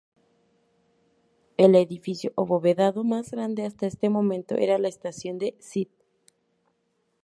[1.57, 5.91] El edificio abovedado más grande hasta ese momento era la Estación de St.